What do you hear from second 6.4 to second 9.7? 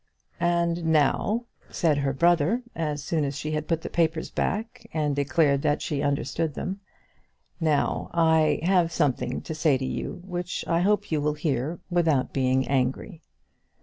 them. "Now I have something to